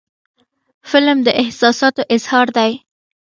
[0.89, 2.71] فلم د احساساتو اظهار دی